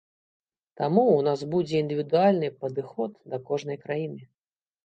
[0.81, 4.21] Таму, у нас будзе індывідуальны падыход да кожнай краіны.